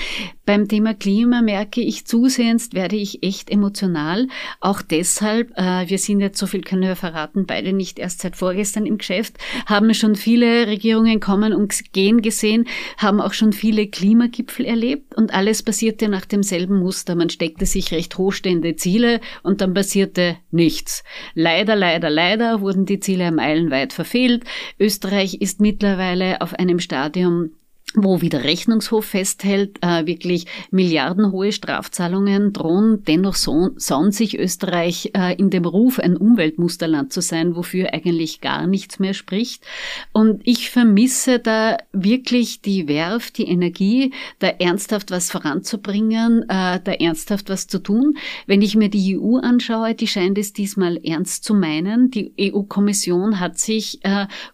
Beim 0.44 0.66
Thema 0.66 0.92
Klima 0.92 1.40
merke 1.40 1.80
ich 1.80 2.04
zusehends, 2.04 2.72
werde 2.72 2.96
ich 2.96 3.22
echt 3.22 3.48
emotional. 3.48 4.26
Auch 4.58 4.82
deshalb, 4.82 5.56
äh, 5.56 5.88
wir 5.88 5.98
sind 5.98 6.20
jetzt, 6.20 6.38
so 6.38 6.48
viel 6.48 6.62
können 6.62 6.82
wir 6.82 6.96
verraten, 6.96 7.46
beide 7.46 7.72
nicht 7.72 8.00
erst 8.00 8.22
seit 8.22 8.34
vorgestern 8.34 8.84
im 8.84 8.98
Geschäft, 8.98 9.38
haben 9.66 9.94
schon 9.94 10.16
viele 10.16 10.66
Regierungen 10.66 11.20
kommen 11.20 11.52
und 11.52 11.92
gehen 11.92 12.22
gesehen, 12.22 12.66
haben 12.96 13.20
auch 13.20 13.34
schon 13.34 13.52
viele 13.52 13.86
Klimagipfel 13.86 14.66
erlebt 14.66 15.14
und 15.14 15.32
alles 15.32 15.62
passierte 15.62 16.08
nach 16.08 16.26
demselben 16.26 16.80
Muster. 16.80 17.14
Man 17.14 17.30
steckte 17.30 17.64
sich 17.64 17.92
recht 17.92 18.18
hochstehende 18.18 18.74
Ziele 18.74 19.20
und 19.44 19.60
dann 19.60 19.74
passierte 19.74 20.38
nichts. 20.50 21.04
Leider, 21.34 21.76
leider, 21.76 22.10
leider 22.10 22.60
wurden 22.60 22.84
die 22.84 22.98
Ziele 22.98 23.30
meilenweit 23.30 23.92
verfehlt. 23.92 24.42
Österreich 24.80 25.40
ist 25.40 25.60
mittlerweile 25.60 26.40
auf 26.40 26.54
einem 26.54 26.80
Stadium, 26.80 27.50
wo 27.94 28.22
wie 28.22 28.28
der 28.28 28.44
Rechnungshof 28.44 29.04
festhält, 29.04 29.78
äh, 29.82 30.06
wirklich 30.06 30.46
milliardenhohe 30.70 31.52
Strafzahlungen 31.52 32.52
drohen. 32.52 33.04
Dennoch 33.04 33.34
so, 33.34 33.70
sonnt 33.76 34.14
sich 34.14 34.38
Österreich 34.38 35.10
äh, 35.14 35.34
in 35.36 35.50
dem 35.50 35.64
Ruf, 35.64 35.98
ein 35.98 36.16
Umweltmusterland 36.16 37.12
zu 37.12 37.20
sein, 37.20 37.54
wofür 37.54 37.92
eigentlich 37.92 38.40
gar 38.40 38.66
nichts 38.66 38.98
mehr 38.98 39.14
spricht. 39.14 39.64
Und 40.12 40.40
ich 40.44 40.70
vermisse 40.70 41.38
da 41.38 41.76
wirklich 41.92 42.62
die 42.62 42.88
Werf, 42.88 43.30
die 43.30 43.46
Energie, 43.46 44.12
da 44.38 44.48
ernsthaft 44.48 45.10
was 45.10 45.30
voranzubringen, 45.30 46.42
äh, 46.48 46.80
da 46.82 46.92
ernsthaft 46.92 47.50
was 47.50 47.66
zu 47.66 47.78
tun. 47.78 48.14
Wenn 48.46 48.62
ich 48.62 48.74
mir 48.74 48.88
die 48.88 49.18
EU 49.18 49.36
anschaue, 49.36 49.94
die 49.94 50.06
scheint 50.06 50.38
es 50.38 50.52
diesmal 50.52 50.98
ernst 51.04 51.44
zu 51.44 51.54
meinen. 51.54 52.10
Die 52.10 52.32
EU-Kommission 52.40 53.40
hat 53.40 53.58
sich 53.58 54.00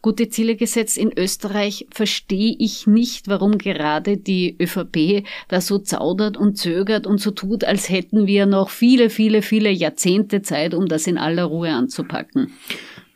gute 0.02 0.28
Ziele 0.28 0.56
gesetzt. 0.56 0.98
In 0.98 1.12
Österreich 1.16 1.86
verstehe 1.90 2.54
ich 2.58 2.86
nicht, 2.86 3.27
warum 3.28 3.58
gerade 3.58 4.16
die 4.16 4.56
ÖVP 4.60 5.24
da 5.48 5.60
so 5.60 5.78
zaudert 5.78 6.36
und 6.36 6.56
zögert 6.56 7.06
und 7.06 7.20
so 7.20 7.30
tut, 7.30 7.64
als 7.64 7.88
hätten 7.88 8.26
wir 8.26 8.46
noch 8.46 8.70
viele, 8.70 9.10
viele, 9.10 9.42
viele 9.42 9.70
Jahrzehnte 9.70 10.42
Zeit, 10.42 10.74
um 10.74 10.86
das 10.86 11.06
in 11.06 11.18
aller 11.18 11.44
Ruhe 11.44 11.70
anzupacken. 11.70 12.52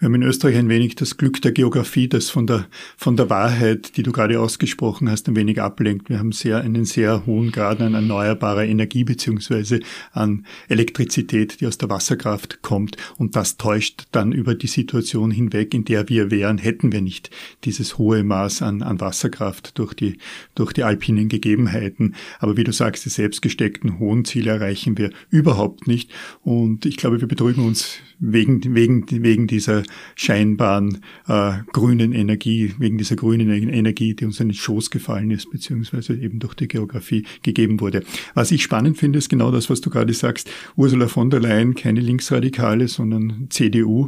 Wir 0.03 0.07
haben 0.07 0.17
in 0.17 0.25
Österreich 0.25 0.57
ein 0.57 0.69
wenig 0.69 0.97
das 0.97 1.17
Glück 1.17 1.41
der 1.43 1.53
Geografie, 1.53 2.09
das 2.09 2.29
von 2.29 2.49
der, 2.49 2.67
von 2.97 3.17
der 3.17 3.31
Wahrheit, 3.31 3.97
die 3.97 4.03
du 4.03 4.11
gerade 4.11 4.41
ausgesprochen 4.41 5.09
hast, 5.09 5.29
ein 5.29 5.37
wenig 5.37 5.63
ablenkt. 5.63 6.09
Wir 6.09 6.19
haben 6.19 6.33
sehr, 6.33 6.61
einen 6.61 6.85
sehr 6.85 7.25
hohen 7.25 7.53
Grad 7.53 7.81
an 7.81 7.95
erneuerbarer 7.95 8.65
Energie 8.65 9.05
beziehungsweise 9.05 9.79
an 10.11 10.45
Elektrizität, 10.69 11.61
die 11.61 11.69
aus 11.69 11.79
der 11.79 11.89
Wasserkraft 11.89 12.63
kommt. 12.63 12.97
Und 13.17 13.37
das 13.37 13.59
täuscht 13.59 14.09
dann 14.11 14.33
über 14.33 14.57
die 14.57 14.67
Situation 14.67 15.31
hinweg, 15.31 15.73
in 15.73 15.85
der 15.85 16.09
wir 16.09 16.33
wären, 16.33 16.59
hätten 16.59 16.91
wir 16.91 17.01
nicht 17.01 17.31
dieses 17.63 17.97
hohe 17.97 18.25
Maß 18.25 18.63
an, 18.63 18.83
an 18.83 19.01
Wasserkraft 19.01 19.79
durch 19.79 19.95
die, 19.95 20.19
durch 20.57 20.73
die 20.73 20.83
alpinen 20.83 21.29
Gegebenheiten. 21.29 22.17
Aber 22.41 22.57
wie 22.57 22.65
du 22.65 22.73
sagst, 22.73 23.05
die 23.05 23.11
selbstgesteckten 23.11 24.01
hohen 24.01 24.25
Ziele 24.25 24.51
erreichen 24.51 24.99
wir 24.99 25.13
überhaupt 25.31 25.87
nicht. 25.87 26.11
Und 26.43 26.87
ich 26.87 26.97
glaube, 26.97 27.21
wir 27.21 27.29
betrügen 27.29 27.65
uns 27.65 28.01
wegen, 28.19 28.75
wegen, 28.75 29.05
wegen 29.09 29.47
dieser 29.47 29.85
scheinbaren 30.15 31.03
äh, 31.29 31.55
grünen 31.73 32.13
Energie, 32.13 32.75
wegen 32.79 32.99
dieser 32.99 33.17
grünen 33.17 33.51
Energie, 33.51 34.15
die 34.15 34.25
uns 34.25 34.41
in 34.41 34.49
den 34.49 34.55
Schoß 34.55 34.91
gefallen 34.91 35.31
ist, 35.31 35.51
beziehungsweise 35.51 36.15
eben 36.15 36.39
durch 36.39 36.55
die 36.55 36.69
Geografie 36.69 37.27
gegeben 37.43 37.81
wurde. 37.81 38.03
Was 38.35 38.53
ich 38.53 38.63
spannend 38.63 38.99
finde, 38.99 39.19
ist 39.19 39.29
genau 39.29 39.51
das, 39.51 39.71
was 39.71 39.81
du 39.81 39.91
gerade 39.91 40.13
sagst. 40.13 40.51
Ursula 40.77 41.09
von 41.09 41.31
der 41.31 41.41
Leyen, 41.41 41.75
keine 41.75 42.01
Linksradikale, 42.01 42.89
sondern 42.89 43.47
CDU. 43.51 44.07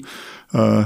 Äh, 0.52 0.84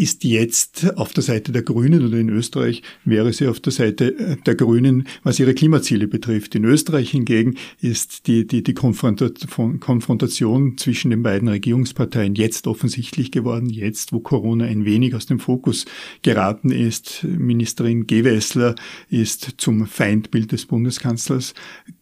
ist 0.00 0.24
jetzt 0.24 0.96
auf 0.96 1.12
der 1.12 1.22
Seite 1.22 1.52
der 1.52 1.60
Grünen 1.60 2.06
oder 2.06 2.16
in 2.16 2.30
Österreich 2.30 2.80
wäre 3.04 3.34
sie 3.34 3.48
auf 3.48 3.60
der 3.60 3.72
Seite 3.72 4.16
äh, 4.16 4.36
der 4.46 4.54
Grünen, 4.54 5.06
was 5.22 5.38
ihre 5.38 5.52
Klimaziele 5.52 6.08
betrifft. 6.08 6.54
In 6.54 6.64
Österreich 6.64 7.10
hingegen 7.10 7.56
ist 7.82 8.26
die, 8.26 8.46
die, 8.46 8.62
die 8.62 8.72
Konfrontation 8.72 10.78
zwischen 10.78 11.10
den 11.10 11.22
beiden 11.22 11.48
Regierungsparteien 11.48 12.34
jetzt 12.34 12.66
offensichtlich 12.66 13.30
geworden, 13.30 13.68
jetzt 13.68 14.14
wo 14.14 14.20
Corona 14.20 14.64
ein 14.64 14.86
wenig 14.86 15.14
aus 15.14 15.26
dem 15.26 15.38
Fokus 15.38 15.84
geraten 16.22 16.70
ist. 16.70 17.22
Ministerin 17.24 18.06
Gewessler 18.06 18.76
ist 19.10 19.56
zum 19.58 19.86
Feindbild 19.86 20.52
des 20.52 20.64
Bundeskanzlers 20.64 21.52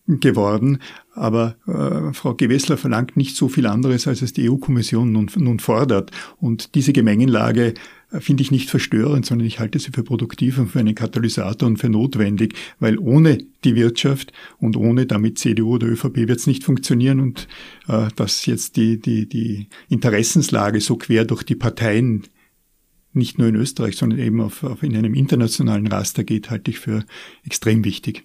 geworden. 0.09 0.79
Aber 1.15 1.57
äh, 1.67 2.13
Frau 2.15 2.35
Gewessler 2.35 2.77
verlangt 2.77 3.17
nicht 3.17 3.37
so 3.37 3.49
viel 3.49 3.67
anderes, 3.67 4.07
als 4.07 4.23
es 4.23 4.33
die 4.33 4.49
EU-Kommission 4.49 5.13
nun, 5.13 5.31
nun 5.37 5.59
fordert. 5.59 6.11
Und 6.39 6.75
diese 6.75 6.93
Gemengenlage 6.93 7.75
äh, 8.11 8.21
finde 8.21 8.43
ich 8.43 8.51
nicht 8.51 8.71
verstörend, 8.71 9.27
sondern 9.27 9.47
ich 9.47 9.59
halte 9.59 9.79
sie 9.79 9.91
für 9.93 10.03
produktiv 10.03 10.59
und 10.59 10.69
für 10.69 10.79
einen 10.79 10.95
Katalysator 10.95 11.69
und 11.69 11.79
für 11.79 11.89
notwendig, 11.89 12.55
weil 12.79 12.99
ohne 12.99 13.39
die 13.65 13.75
Wirtschaft 13.75 14.33
und 14.59 14.77
ohne 14.77 15.07
damit 15.07 15.39
CDU 15.39 15.75
oder 15.75 15.89
ÖVP 15.89 16.17
wird 16.17 16.39
es 16.39 16.47
nicht 16.47 16.65
funktionieren 16.65 17.21
und 17.21 17.49
äh, 17.89 18.09
dass 18.17 18.47
jetzt 18.47 18.77
die, 18.77 19.01
die, 19.01 19.29
die 19.29 19.69
Interessenslage 19.89 20.81
so 20.81 20.97
quer 20.97 21.25
durch 21.25 21.43
die 21.43 21.57
Parteien 21.57 22.25
nicht 23.13 23.39
nur 23.39 23.49
in 23.49 23.57
Österreich, 23.57 23.97
sondern 23.97 24.21
eben 24.21 24.41
auf, 24.41 24.63
auf 24.63 24.83
in 24.83 24.97
einem 24.97 25.15
internationalen 25.15 25.87
Raster 25.87 26.25
geht, 26.25 26.51
halte 26.51 26.71
ich 26.71 26.79
für 26.79 27.05
extrem 27.45 27.85
wichtig. 27.85 28.25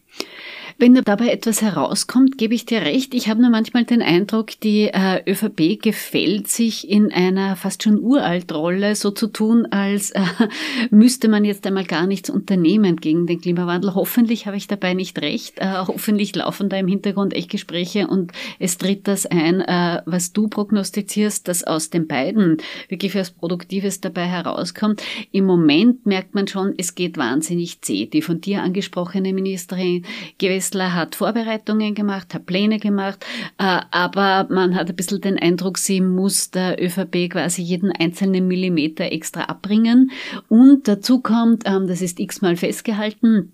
Wenn 0.79 0.95
dabei 0.95 1.27
etwas 1.27 1.61
herauskommt, 1.61 2.37
gebe 2.37 2.55
ich 2.55 2.65
dir 2.65 2.81
recht. 2.81 3.13
Ich 3.13 3.29
habe 3.29 3.41
nur 3.41 3.51
manchmal 3.51 3.85
den 3.85 4.01
Eindruck, 4.01 4.59
die 4.61 4.89
äh, 4.91 5.21
ÖVP 5.29 5.81
gefällt 5.81 6.47
sich 6.47 6.89
in 6.89 7.11
einer 7.11 7.55
fast 7.55 7.83
schon 7.83 7.99
uralt 7.99 8.51
Rolle, 8.51 8.95
so 8.95 9.11
zu 9.11 9.27
tun, 9.27 9.67
als 9.67 10.11
äh, 10.11 10.21
müsste 10.89 11.27
man 11.27 11.45
jetzt 11.45 11.65
einmal 11.67 11.83
gar 11.83 12.07
nichts 12.07 12.29
unternehmen 12.29 12.97
gegen 12.97 13.27
den 13.27 13.39
Klimawandel. 13.39 13.93
Hoffentlich 13.93 14.47
habe 14.47 14.57
ich 14.57 14.67
dabei 14.67 14.93
nicht 14.93 15.21
recht. 15.21 15.59
Äh, 15.59 15.73
hoffentlich 15.87 16.35
laufen 16.35 16.69
da 16.69 16.77
im 16.77 16.87
Hintergrund 16.87 17.33
echt 17.35 17.49
Gespräche 17.49 18.07
und 18.07 18.31
es 18.59 18.77
tritt 18.77 19.07
das 19.07 19.25
ein, 19.25 19.61
äh, 19.61 20.01
was 20.05 20.33
du 20.33 20.47
prognostizierst, 20.47 21.47
dass 21.47 21.63
aus 21.63 21.91
den 21.91 22.07
beiden 22.07 22.57
wirklich 22.89 23.13
was 23.15 23.31
Produktives 23.31 24.01
dabei 24.01 24.25
herauskommt. 24.25 25.03
Im 25.31 25.45
Moment 25.45 26.05
merkt 26.05 26.33
man 26.33 26.47
schon, 26.47 26.73
es 26.77 26.95
geht 26.95 27.17
wahnsinnig 27.17 27.81
zäh. 27.81 28.07
Die 28.07 28.21
von 28.21 28.41
dir 28.41 28.63
angesprochene 28.63 29.33
Ministerin 29.33 30.05
gewesen 30.39 30.62
Kessler 30.63 30.93
hat 30.93 31.15
Vorbereitungen 31.15 31.93
gemacht, 31.93 32.33
hat 32.33 32.45
Pläne 32.45 32.79
gemacht, 32.79 33.25
äh, 33.57 33.81
aber 33.91 34.47
man 34.49 34.75
hat 34.75 34.89
ein 34.89 34.95
bisschen 34.95 35.19
den 35.19 35.37
Eindruck, 35.37 35.77
sie 35.77 35.99
muss 35.99 36.51
der 36.51 36.81
ÖVP 36.81 37.31
quasi 37.31 37.61
jeden 37.61 37.91
einzelnen 37.91 38.47
Millimeter 38.47 39.11
extra 39.11 39.41
abbringen. 39.43 40.11
Und 40.47 40.87
dazu 40.87 41.19
kommt, 41.19 41.63
ähm, 41.65 41.87
das 41.87 42.01
ist 42.01 42.17
x-mal 42.17 42.55
festgehalten, 42.55 43.51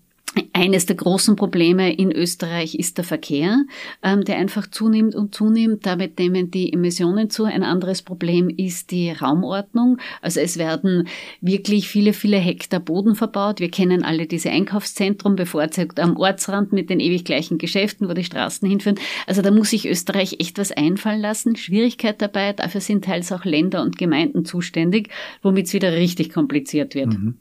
eines 0.54 0.86
der 0.86 0.96
großen 0.96 1.36
Probleme 1.36 1.94
in 1.94 2.12
Österreich 2.12 2.76
ist 2.76 2.98
der 2.98 3.06
Verkehr, 3.06 3.64
ähm, 4.04 4.24
der 4.24 4.38
einfach 4.38 4.70
zunimmt 4.70 5.16
und 5.16 5.34
zunimmt. 5.34 5.86
Damit 5.86 6.20
nehmen 6.20 6.52
die 6.52 6.72
Emissionen 6.72 7.30
zu. 7.30 7.46
Ein 7.46 7.64
anderes 7.64 8.02
Problem 8.02 8.50
ist 8.50 8.92
die 8.92 9.12
Raumordnung. 9.12 9.98
Also 10.22 10.40
es 10.40 10.58
werden 10.58 11.08
wirklich 11.42 11.88
viele, 11.88 12.14
viele 12.14 12.38
Hektar 12.38 12.80
Boden 12.80 13.16
verbaut. 13.16 13.60
Wir 13.60 13.72
kennen 13.72 14.04
alle 14.04 14.28
diese 14.28 14.52
Einkaufszentren, 14.52 15.36
bevorzugt 15.36 16.00
am 16.00 16.18
Ortsrand 16.18 16.74
mit 16.74 16.90
den 16.90 17.00
ewig 17.00 17.26
gleichen 17.26 17.58
Geschäften, 17.58 18.08
wo 18.08 18.14
die 18.14 18.24
Straßen 18.24 18.68
hinführen. 18.68 19.00
Also 19.28 19.42
da 19.42 19.52
muss 19.52 19.72
sich 19.72 19.88
Österreich 19.88 20.36
echt 20.40 20.58
was 20.60 20.72
einfallen 20.72 21.22
lassen. 21.22 21.56
Schwierigkeit 21.56 22.22
dabei, 22.22 22.54
dafür 22.54 22.82
sind 22.82 23.06
teils 23.06 23.32
auch 23.32 23.46
Länder 23.46 23.82
und 23.82 23.98
Gemeinden 23.98 24.46
zuständig, 24.46 25.10
womit 25.42 25.68
es 25.68 25.74
wieder 25.74 25.94
richtig 25.94 26.32
kompliziert 26.32 26.96
wird. 26.96 27.14
Mhm. 27.14 27.36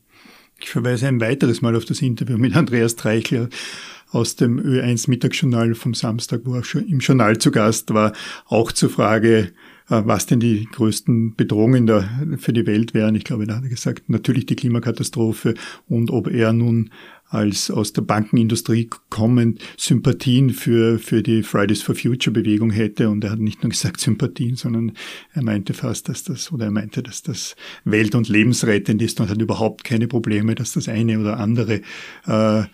Ich 0.60 0.70
verweise 0.70 1.06
ein 1.06 1.20
weiteres 1.20 1.62
Mal 1.62 1.76
auf 1.76 1.84
das 1.84 2.02
Interview 2.02 2.36
mit 2.36 2.56
Andreas 2.56 2.96
Treichler 2.96 3.48
aus 4.10 4.34
dem 4.34 4.58
Ö1 4.58 5.08
Mittagsjournal 5.08 5.74
vom 5.74 5.94
Samstag, 5.94 6.40
wo 6.44 6.54
er 6.54 6.64
schon 6.64 6.88
im 6.88 6.98
Journal 6.98 7.38
zu 7.38 7.52
Gast 7.52 7.94
war, 7.94 8.12
auch 8.46 8.72
zur 8.72 8.90
Frage, 8.90 9.52
äh, 9.88 10.02
was 10.04 10.26
denn 10.26 10.40
die 10.40 10.66
größten 10.66 11.36
Bedrohungen 11.36 11.86
da 11.86 12.08
für 12.38 12.52
die 12.52 12.66
Welt 12.66 12.92
wären. 12.92 13.14
Ich 13.14 13.24
glaube, 13.24 13.46
da 13.46 13.56
hat 13.56 13.62
er 13.62 13.68
gesagt, 13.68 14.08
natürlich 14.08 14.46
die 14.46 14.56
Klimakatastrophe 14.56 15.54
und 15.86 16.10
ob 16.10 16.26
er 16.28 16.52
nun 16.52 16.90
als 17.28 17.70
aus 17.70 17.92
der 17.92 18.02
Bankenindustrie 18.02 18.88
kommend 19.10 19.60
Sympathien 19.76 20.50
für, 20.50 20.98
für 20.98 21.22
die 21.22 21.42
Fridays 21.42 21.82
for 21.82 21.94
Future 21.94 22.32
Bewegung 22.32 22.70
hätte. 22.70 23.10
Und 23.10 23.24
er 23.24 23.30
hat 23.30 23.38
nicht 23.38 23.62
nur 23.62 23.70
gesagt 23.70 24.00
Sympathien, 24.00 24.56
sondern 24.56 24.92
er 25.32 25.42
meinte 25.42 25.74
fast, 25.74 26.08
dass 26.08 26.24
das, 26.24 26.52
oder 26.52 26.66
er 26.66 26.70
meinte, 26.70 27.02
dass 27.02 27.22
das 27.22 27.56
welt- 27.84 28.14
und 28.14 28.28
lebensrettend 28.28 29.02
ist 29.02 29.20
und 29.20 29.28
hat 29.28 29.40
überhaupt 29.40 29.84
keine 29.84 30.08
Probleme, 30.08 30.54
dass 30.54 30.72
das 30.72 30.88
eine 30.88 31.20
oder 31.20 31.38
andere 31.38 31.82
äh, 32.26 32.64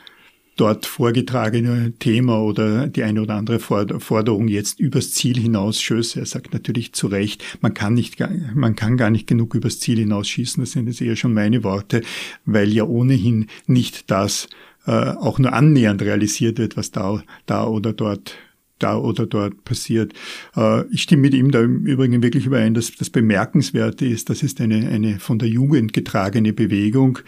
dort 0.57 0.87
vorgetragene 0.87 1.95
Thema 1.99 2.41
oder 2.41 2.87
die 2.87 3.03
eine 3.03 3.23
oder 3.23 3.35
andere 3.35 3.59
Forderung 3.59 4.49
jetzt 4.49 4.79
übers 4.79 5.13
Ziel 5.13 5.37
hinaus 5.37 5.81
schösse. 5.81 6.21
Er 6.21 6.27
sagt 6.27 6.53
natürlich 6.53 6.93
zu 6.93 7.09
Recht, 7.09 7.43
man 7.61 7.75
kann 7.75 7.95
nicht, 7.95 8.17
man 8.55 8.77
kann 8.77 8.97
gar 8.97 9.11
nicht 9.11 9.27
genug 9.27 9.55
übers 9.55 9.81
Ziel 9.81 9.99
hinausschießen. 9.99 10.63
Das 10.63 10.73
sind 10.73 10.87
jetzt 10.87 11.01
eher 11.01 11.17
schon 11.17 11.35
meine 11.35 11.65
Worte, 11.65 12.03
weil 12.45 12.73
ja 12.73 12.85
ohnehin 12.85 13.47
nicht 13.67 14.11
das 14.11 14.49
äh, 14.87 14.93
auch 14.93 15.39
nur 15.39 15.53
annähernd 15.53 16.03
realisiert 16.03 16.59
wird, 16.59 16.77
was 16.77 16.91
da, 16.91 17.23
da 17.47 17.67
oder 17.67 17.93
dort 17.93 18.37
da 18.79 18.97
oder 18.97 19.27
dort 19.27 19.65
passiert. 19.65 20.13
Äh, 20.57 20.85
ich 20.93 21.03
stimme 21.03 21.23
mit 21.23 21.35
ihm 21.35 21.51
da 21.51 21.63
im 21.63 21.87
Übrigen 21.87 22.23
wirklich 22.23 22.47
überein, 22.47 22.75
dass 22.75 22.95
das 22.95 23.11
Bemerkenswerte 23.11 24.07
ist, 24.07 24.31
das 24.31 24.43
ist 24.43 24.61
eine, 24.61 24.89
eine 24.89 25.19
von 25.19 25.39
der 25.39 25.49
Jugend 25.49 25.93
getragene 25.93 26.53
Bewegung, 26.53 27.19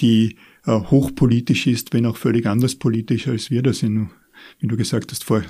die 0.00 0.36
hochpolitisch 0.72 1.66
ist, 1.66 1.92
wenn 1.92 2.06
auch 2.06 2.16
völlig 2.16 2.46
anders 2.46 2.74
politisch, 2.76 3.28
als 3.28 3.50
wir 3.50 3.62
das 3.62 3.82
in, 3.82 4.10
wie 4.60 4.66
du 4.66 4.76
gesagt 4.76 5.10
hast, 5.10 5.24
vor, 5.24 5.42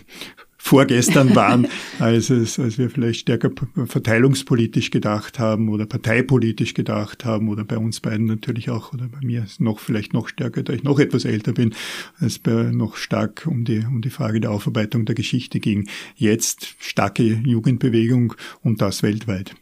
vorgestern 0.58 1.34
waren, 1.34 1.68
als, 1.98 2.30
es, 2.30 2.58
als 2.58 2.78
wir 2.78 2.90
vielleicht 2.90 3.20
stärker 3.20 3.50
verteilungspolitisch 3.86 4.90
gedacht 4.90 5.38
haben 5.38 5.68
oder 5.68 5.86
parteipolitisch 5.86 6.74
gedacht 6.74 7.24
haben 7.24 7.48
oder 7.48 7.64
bei 7.64 7.78
uns 7.78 8.00
beiden 8.00 8.26
natürlich 8.26 8.70
auch 8.70 8.92
oder 8.92 9.08
bei 9.08 9.24
mir 9.24 9.46
noch 9.58 9.78
vielleicht 9.78 10.12
noch 10.12 10.28
stärker, 10.28 10.62
da 10.62 10.72
ich 10.72 10.82
noch 10.82 10.98
etwas 10.98 11.24
älter 11.24 11.52
bin, 11.52 11.74
als 12.18 12.38
bei 12.38 12.70
noch 12.72 12.96
stark 12.96 13.46
um 13.46 13.64
die, 13.64 13.78
um 13.78 14.02
die 14.02 14.10
Frage 14.10 14.40
der 14.40 14.50
Aufarbeitung 14.50 15.04
der 15.04 15.14
Geschichte 15.14 15.60
ging. 15.60 15.88
Jetzt 16.16 16.74
starke 16.78 17.22
Jugendbewegung 17.22 18.34
und 18.62 18.82
das 18.82 19.02
weltweit. 19.02 19.54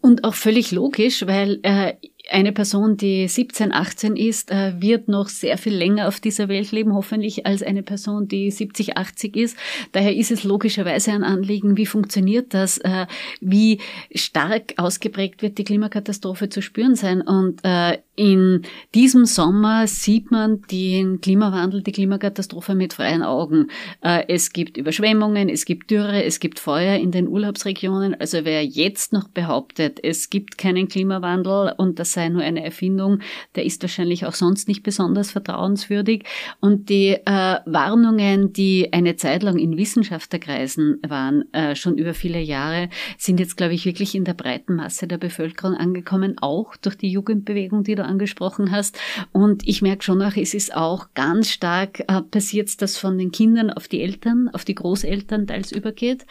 Und 0.00 0.22
auch 0.22 0.34
völlig 0.34 0.70
logisch, 0.70 1.26
weil 1.26 1.58
äh, 1.64 1.94
eine 2.28 2.52
Person, 2.52 2.96
die 2.96 3.26
17, 3.26 3.72
18 3.72 4.16
ist, 4.16 4.50
äh, 4.50 4.80
wird 4.80 5.08
noch 5.08 5.28
sehr 5.28 5.58
viel 5.58 5.74
länger 5.74 6.08
auf 6.08 6.20
dieser 6.20 6.48
Welt 6.48 6.70
leben, 6.72 6.94
hoffentlich, 6.94 7.46
als 7.46 7.62
eine 7.62 7.82
Person, 7.82 8.28
die 8.28 8.50
70, 8.50 8.96
80 8.96 9.36
ist. 9.36 9.56
Daher 9.92 10.14
ist 10.14 10.30
es 10.30 10.44
logischerweise 10.44 11.12
ein 11.12 11.24
Anliegen, 11.24 11.76
wie 11.76 11.86
funktioniert 11.86 12.54
das, 12.54 12.78
äh, 12.78 13.06
wie 13.40 13.80
stark 14.14 14.74
ausgeprägt 14.76 15.42
wird 15.42 15.58
die 15.58 15.64
Klimakatastrophe 15.64 16.48
zu 16.48 16.60
spüren 16.60 16.94
sein. 16.94 17.22
Und 17.22 17.60
äh, 17.64 17.98
in 18.18 18.62
diesem 18.94 19.24
Sommer 19.26 19.86
sieht 19.86 20.30
man 20.30 20.62
den 20.70 21.20
Klimawandel, 21.20 21.82
die 21.82 21.92
Klimakatastrophe 21.92 22.74
mit 22.74 22.92
freien 22.92 23.22
Augen. 23.22 23.68
Es 24.00 24.52
gibt 24.52 24.76
Überschwemmungen, 24.76 25.48
es 25.48 25.64
gibt 25.64 25.90
Dürre, 25.90 26.24
es 26.24 26.40
gibt 26.40 26.58
Feuer 26.58 26.96
in 26.96 27.12
den 27.12 27.28
Urlaubsregionen. 27.28 28.16
Also 28.20 28.44
wer 28.44 28.64
jetzt 28.64 29.12
noch 29.12 29.28
behauptet, 29.28 30.00
es 30.02 30.30
gibt 30.30 30.58
keinen 30.58 30.88
Klimawandel 30.88 31.74
und 31.76 31.98
das 32.00 32.12
sei 32.12 32.28
nur 32.28 32.42
eine 32.42 32.64
Erfindung, 32.64 33.20
der 33.54 33.64
ist 33.64 33.82
wahrscheinlich 33.82 34.26
auch 34.26 34.34
sonst 34.34 34.66
nicht 34.66 34.82
besonders 34.82 35.30
vertrauenswürdig. 35.30 36.24
Und 36.60 36.88
die 36.88 37.10
äh, 37.10 37.20
Warnungen, 37.66 38.52
die 38.52 38.92
eine 38.92 39.14
Zeit 39.14 39.44
lang 39.44 39.58
in 39.58 39.76
Wissenschaftlerkreisen 39.76 41.00
waren, 41.06 41.52
äh, 41.52 41.76
schon 41.76 41.96
über 41.96 42.14
viele 42.14 42.40
Jahre, 42.40 42.88
sind 43.16 43.38
jetzt, 43.38 43.56
glaube 43.56 43.74
ich, 43.74 43.84
wirklich 43.84 44.16
in 44.16 44.24
der 44.24 44.34
breiten 44.34 44.74
Masse 44.74 45.06
der 45.06 45.18
Bevölkerung 45.18 45.74
angekommen, 45.74 46.36
auch 46.40 46.76
durch 46.76 46.96
die 46.96 47.10
Jugendbewegung, 47.10 47.84
die 47.84 47.94
du 47.94 48.07
angesprochen 48.08 48.72
hast. 48.72 48.98
Und 49.32 49.66
ich 49.66 49.82
merke 49.82 50.02
schon 50.02 50.20
auch, 50.22 50.36
es 50.36 50.54
ist 50.54 50.74
auch 50.74 51.08
ganz 51.14 51.50
stark 51.50 52.00
äh, 52.00 52.22
passiert, 52.22 52.80
dass 52.82 52.96
von 52.96 53.18
den 53.18 53.30
Kindern 53.30 53.70
auf 53.70 53.88
die 53.88 54.02
Eltern, 54.02 54.48
auf 54.52 54.64
die 54.64 54.74
Großeltern 54.74 55.46
teils 55.46 55.72
übergeht. 55.72 56.26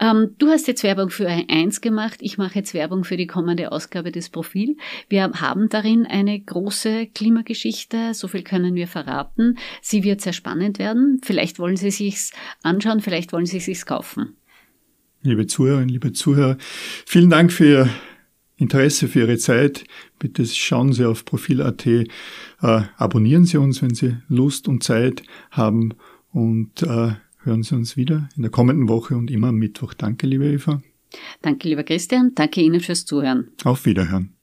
Ähm, 0.00 0.34
du 0.38 0.48
hast 0.48 0.68
jetzt 0.68 0.82
Werbung 0.82 1.10
für 1.10 1.28
eins 1.28 1.80
gemacht, 1.80 2.18
ich 2.20 2.38
mache 2.38 2.56
jetzt 2.56 2.74
Werbung 2.74 3.04
für 3.04 3.16
die 3.16 3.26
kommende 3.26 3.72
Ausgabe 3.72 4.12
des 4.12 4.30
Profil. 4.30 4.76
Wir 5.08 5.24
haben 5.24 5.68
darin 5.68 6.06
eine 6.06 6.38
große 6.38 7.08
Klimageschichte, 7.08 8.14
so 8.14 8.28
viel 8.28 8.42
können 8.42 8.74
wir 8.74 8.86
verraten. 8.86 9.58
Sie 9.82 10.04
wird 10.04 10.20
sehr 10.20 10.32
spannend 10.32 10.78
werden. 10.78 11.20
Vielleicht 11.24 11.58
wollen 11.58 11.76
Sie 11.76 11.90
sich's 11.90 12.32
anschauen, 12.62 13.00
vielleicht 13.00 13.32
wollen 13.32 13.46
Sie 13.46 13.60
sich's 13.60 13.86
kaufen. 13.86 14.36
Liebe 15.22 15.46
Zuhörerinnen, 15.46 15.88
liebe 15.88 16.12
Zuhörer, 16.12 16.58
vielen 17.06 17.30
Dank 17.30 17.50
für 17.50 17.66
Ihr 17.66 17.88
Interesse, 18.56 19.08
für 19.08 19.20
Ihre 19.20 19.38
Zeit. 19.38 19.84
Bitte 20.18 20.46
schauen 20.46 20.92
Sie 20.92 21.04
auf 21.04 21.24
Profil.at, 21.24 21.86
äh, 21.86 22.06
abonnieren 22.96 23.44
Sie 23.44 23.56
uns, 23.58 23.82
wenn 23.82 23.94
Sie 23.94 24.16
Lust 24.28 24.68
und 24.68 24.82
Zeit 24.82 25.22
haben 25.50 25.94
und 26.32 26.82
äh, 26.82 27.12
hören 27.38 27.62
Sie 27.62 27.74
uns 27.74 27.96
wieder 27.96 28.28
in 28.36 28.42
der 28.42 28.50
kommenden 28.50 28.88
Woche 28.88 29.16
und 29.16 29.30
immer 29.30 29.48
am 29.48 29.56
Mittwoch. 29.56 29.94
Danke, 29.94 30.26
liebe 30.26 30.46
Eva. 30.46 30.82
Danke, 31.42 31.68
lieber 31.68 31.84
Christian. 31.84 32.32
Danke 32.34 32.60
Ihnen 32.60 32.80
fürs 32.80 33.04
Zuhören. 33.04 33.50
Auf 33.64 33.86
Wiederhören. 33.86 34.33